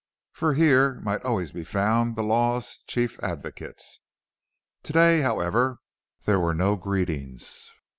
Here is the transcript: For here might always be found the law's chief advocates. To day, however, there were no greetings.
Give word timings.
For 0.31 0.55
here 0.55 0.99
might 1.01 1.23
always 1.23 1.51
be 1.51 1.63
found 1.63 2.15
the 2.15 2.23
law's 2.23 2.75
chief 2.87 3.19
advocates. 3.21 3.99
To 4.81 4.93
day, 4.93 5.21
however, 5.21 5.77
there 6.23 6.39
were 6.39 6.55
no 6.55 6.75
greetings. 6.75 7.69